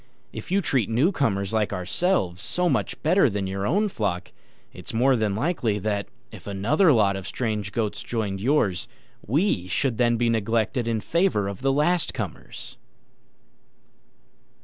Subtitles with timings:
[0.33, 4.31] If you treat newcomers like ourselves so much better than your own flock,
[4.73, 8.87] it's more than likely that, if another lot of strange goats joined yours,
[9.23, 12.77] we should then be neglected in favour of the last comers."